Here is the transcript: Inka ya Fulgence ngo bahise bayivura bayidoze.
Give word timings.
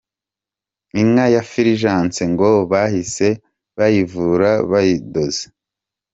Inka 1.01 1.25
ya 1.33 1.41
Fulgence 1.49 2.23
ngo 2.33 2.51
bahise 2.71 3.27
bayivura 3.77 4.49
bayidoze. 4.71 5.43